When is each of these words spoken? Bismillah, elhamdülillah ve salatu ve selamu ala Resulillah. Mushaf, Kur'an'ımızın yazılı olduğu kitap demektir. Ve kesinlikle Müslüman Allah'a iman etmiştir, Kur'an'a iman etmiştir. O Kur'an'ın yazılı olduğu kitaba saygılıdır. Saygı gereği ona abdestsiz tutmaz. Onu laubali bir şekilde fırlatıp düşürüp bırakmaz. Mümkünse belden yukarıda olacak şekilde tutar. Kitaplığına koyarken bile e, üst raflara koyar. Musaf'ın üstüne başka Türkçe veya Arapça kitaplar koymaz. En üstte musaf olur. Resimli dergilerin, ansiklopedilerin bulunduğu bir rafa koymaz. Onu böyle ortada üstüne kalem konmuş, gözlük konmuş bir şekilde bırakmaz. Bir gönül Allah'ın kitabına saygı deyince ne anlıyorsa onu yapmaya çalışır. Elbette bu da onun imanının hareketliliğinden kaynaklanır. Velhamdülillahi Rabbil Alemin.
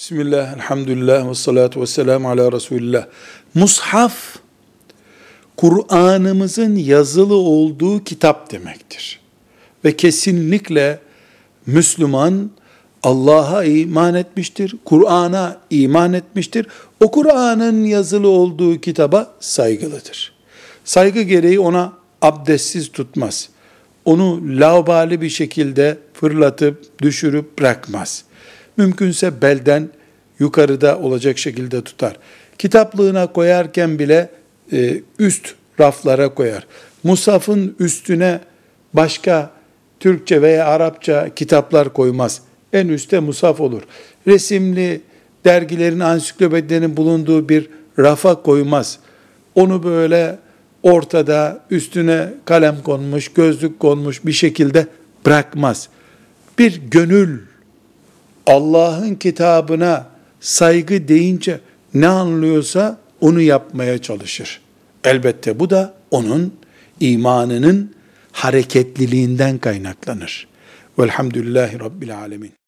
Bismillah, 0.00 0.56
elhamdülillah 0.56 1.28
ve 1.28 1.34
salatu 1.34 1.80
ve 1.80 1.86
selamu 1.86 2.30
ala 2.30 2.52
Resulillah. 2.52 3.06
Mushaf, 3.54 4.36
Kur'an'ımızın 5.56 6.76
yazılı 6.76 7.34
olduğu 7.34 8.04
kitap 8.04 8.52
demektir. 8.52 9.20
Ve 9.84 9.96
kesinlikle 9.96 10.98
Müslüman 11.66 12.50
Allah'a 13.02 13.64
iman 13.64 14.14
etmiştir, 14.14 14.74
Kur'an'a 14.84 15.60
iman 15.70 16.12
etmiştir. 16.12 16.66
O 17.00 17.10
Kur'an'ın 17.10 17.84
yazılı 17.84 18.28
olduğu 18.28 18.80
kitaba 18.80 19.34
saygılıdır. 19.40 20.32
Saygı 20.84 21.22
gereği 21.22 21.60
ona 21.60 21.92
abdestsiz 22.22 22.92
tutmaz. 22.92 23.48
Onu 24.04 24.40
laubali 24.60 25.20
bir 25.20 25.30
şekilde 25.30 25.98
fırlatıp 26.14 27.02
düşürüp 27.02 27.58
bırakmaz. 27.58 28.24
Mümkünse 28.80 29.42
belden 29.42 29.88
yukarıda 30.38 30.98
olacak 30.98 31.38
şekilde 31.38 31.84
tutar. 31.84 32.16
Kitaplığına 32.58 33.32
koyarken 33.32 33.98
bile 33.98 34.30
e, 34.72 35.00
üst 35.18 35.54
raflara 35.80 36.34
koyar. 36.34 36.66
Musaf'ın 37.04 37.76
üstüne 37.78 38.40
başka 38.94 39.50
Türkçe 40.00 40.42
veya 40.42 40.66
Arapça 40.66 41.34
kitaplar 41.34 41.92
koymaz. 41.92 42.42
En 42.72 42.88
üstte 42.88 43.20
musaf 43.20 43.60
olur. 43.60 43.82
Resimli 44.26 45.00
dergilerin, 45.44 46.00
ansiklopedilerin 46.00 46.96
bulunduğu 46.96 47.48
bir 47.48 47.68
rafa 47.98 48.42
koymaz. 48.42 48.98
Onu 49.54 49.82
böyle 49.82 50.38
ortada 50.82 51.64
üstüne 51.70 52.28
kalem 52.44 52.82
konmuş, 52.82 53.28
gözlük 53.28 53.80
konmuş 53.80 54.24
bir 54.26 54.32
şekilde 54.32 54.86
bırakmaz. 55.26 55.88
Bir 56.58 56.80
gönül 56.90 57.49
Allah'ın 58.50 59.14
kitabına 59.14 60.06
saygı 60.40 61.08
deyince 61.08 61.60
ne 61.94 62.08
anlıyorsa 62.08 62.98
onu 63.20 63.40
yapmaya 63.40 63.98
çalışır. 63.98 64.60
Elbette 65.04 65.60
bu 65.60 65.70
da 65.70 65.94
onun 66.10 66.54
imanının 67.00 67.94
hareketliliğinden 68.32 69.58
kaynaklanır. 69.58 70.48
Velhamdülillahi 70.98 71.80
Rabbil 71.80 72.18
Alemin. 72.18 72.59